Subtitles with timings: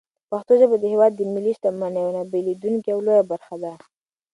[0.29, 3.73] پښتو ژبه د هېواد د ملي شتمنۍ یوه نه بېلېدونکې او لویه برخه ده.